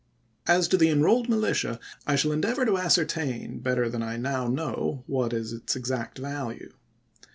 [0.47, 4.47] As to the'' Enrolled Militia," I shall endeavor to as certain, better than I now
[4.47, 6.73] know, what is its exact value.